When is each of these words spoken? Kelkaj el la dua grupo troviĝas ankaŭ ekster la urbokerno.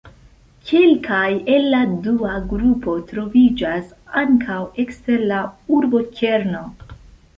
Kelkaj 0.69 1.27
el 1.55 1.67
la 1.73 1.81
dua 2.07 2.31
grupo 2.53 2.95
troviĝas 3.11 3.93
ankaŭ 4.25 4.59
ekster 4.85 5.27
la 5.33 5.43
urbokerno. 5.81 6.65